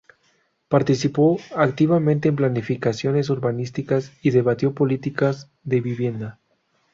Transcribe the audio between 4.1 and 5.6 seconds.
y debatió políticas